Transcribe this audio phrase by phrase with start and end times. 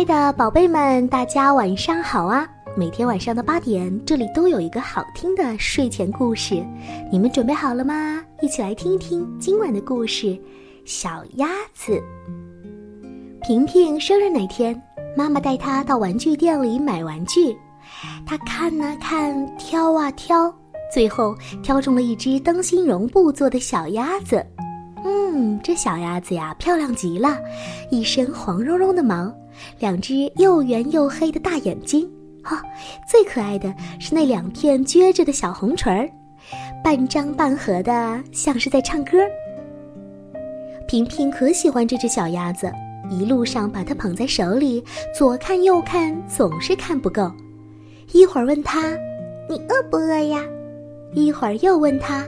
[0.00, 2.48] 亲爱的宝贝们，大家晚上好啊！
[2.74, 6.64] 每天晚上的八点，这里都有一个好听的睡前故事，
[7.12, 8.24] 你们准备好了吗？
[8.40, 10.28] 一起来听一听今晚的故事
[10.86, 12.02] 《小鸭子》。
[13.46, 14.74] 平平生日那天，
[15.14, 17.54] 妈妈带她到玩具店里买玩具，
[18.24, 20.50] 她看啊看，挑啊挑，
[20.90, 24.46] 最后挑中了一只灯芯绒布做的小鸭子。
[25.04, 27.38] 嗯，这小鸭子呀，漂亮极了，
[27.90, 29.32] 一身黄茸茸的毛，
[29.78, 32.08] 两只又圆又黑的大眼睛，
[32.42, 32.62] 哈，
[33.10, 36.08] 最可爱的是那两片撅着的小红唇儿，
[36.84, 39.12] 半张半合的，像是在唱歌。
[40.86, 42.70] 平平可喜欢这只小鸭子，
[43.08, 44.84] 一路上把它捧在手里，
[45.16, 47.30] 左看右看，总是看不够。
[48.12, 48.90] 一会儿问它
[49.48, 50.44] ：“你饿不饿呀？”
[51.14, 52.26] 一会儿又问它：“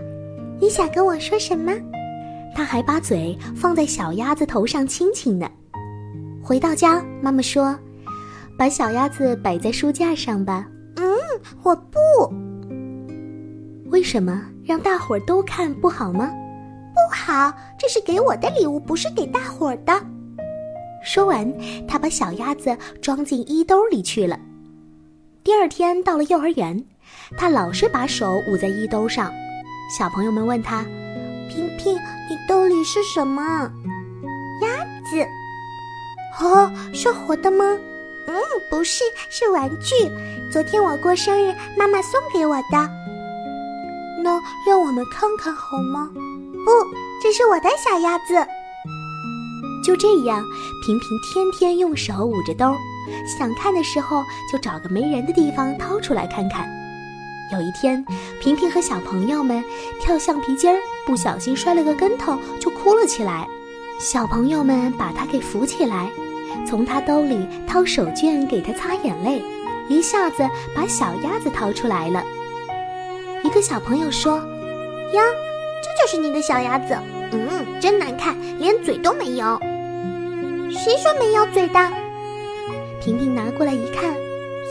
[0.60, 1.72] 你想跟我说什么？”
[2.54, 5.50] 他还把嘴放在小鸭子头上亲亲呢。
[6.42, 7.78] 回到家，妈妈说
[8.58, 10.66] ：“把小鸭子摆在书架上吧。
[10.96, 11.16] ”“嗯，
[11.62, 11.98] 我不。
[13.90, 14.42] ”“为什么？
[14.64, 16.30] 让大伙儿都看不好吗
[16.92, 19.92] ？”“不好，这是给我的礼物，不是给大伙儿的。”
[21.02, 21.52] 说完，
[21.88, 24.38] 他把小鸭子装进衣兜里去了。
[25.42, 26.84] 第二天到了幼儿园，
[27.36, 29.32] 他老是把手捂在衣兜上。
[29.98, 30.84] 小朋友们问他。
[31.48, 31.94] 平平，
[32.28, 33.42] 你兜里是什么？
[34.62, 35.26] 鸭子。
[36.40, 37.64] 哦，是活的吗？
[38.26, 38.34] 嗯，
[38.70, 39.94] 不是，是玩具。
[40.50, 42.90] 昨天我过生日，妈妈送给我的。
[44.22, 46.08] 那让我们看看好吗？
[46.64, 46.70] 不，
[47.22, 48.34] 这是我的小鸭子。
[49.84, 50.44] 就这样，
[50.86, 52.76] 平平天天用手捂着兜，
[53.26, 56.68] 想看的时候就找个没人的地方掏出来看看。
[57.52, 58.02] 有一天，
[58.40, 59.62] 平平和小朋友们
[60.00, 63.46] 跳橡皮筋儿，不小心摔了个跟头，就哭了起来。
[63.98, 66.10] 小朋友们把他给扶起来，
[66.66, 69.42] 从他兜里掏手绢给他擦眼泪，
[69.86, 70.42] 一下子
[70.74, 72.24] 把小鸭子掏出来了。
[73.44, 74.38] 一个小朋友说
[75.12, 75.22] ：“呀，
[75.82, 76.96] 这就是你的小鸭子，
[77.32, 79.60] 嗯，真难看，连嘴都没有。
[80.70, 81.78] 谁说没有嘴的？”
[82.98, 84.04] 平平拿过来一看，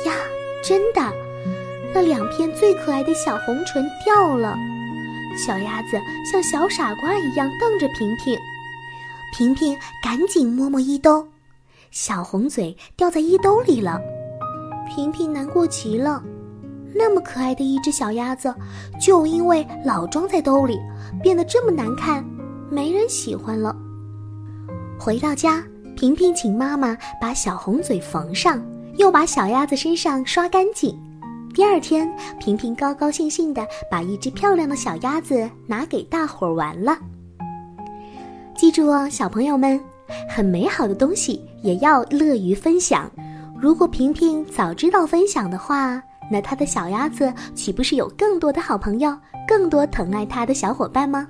[0.05, 0.13] 呀，
[0.63, 1.01] 真的。
[1.93, 4.55] 那两片最可爱的小红唇掉了，
[5.37, 8.37] 小鸭子像小傻瓜一样瞪着平平，
[9.37, 11.27] 平平赶紧摸摸衣兜，
[11.91, 13.99] 小红嘴掉在衣兜里了，
[14.87, 16.23] 平平难过极了，
[16.95, 18.53] 那么可爱的一只小鸭子，
[18.99, 20.79] 就因为老装在兜里，
[21.21, 22.25] 变得这么难看，
[22.69, 23.75] 没人喜欢了。
[24.97, 25.61] 回到家，
[25.97, 28.63] 平平请妈妈把小红嘴缝上，
[28.97, 30.97] 又把小鸭子身上刷干净。
[31.53, 36.97] 第二天，平平高高兴兴地把一只漂亮的小鸭子拿给大伙儿玩了。
[38.55, 39.79] 记住哦，小朋友们，
[40.29, 43.11] 很美好的东西也要乐于分享。
[43.59, 46.01] 如果平平早知道分享的话，
[46.31, 49.15] 那他的小鸭子岂不是有更多的好朋友，
[49.47, 51.27] 更多疼爱他的小伙伴吗？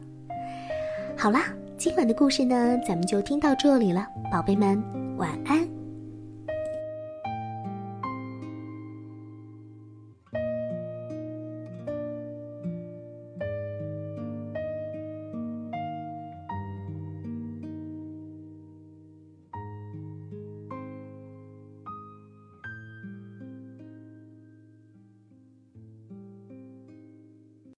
[1.18, 1.46] 好啦，
[1.78, 4.82] 今晚的故事呢，咱们就听到这里了，宝贝们，
[5.18, 5.81] 晚安。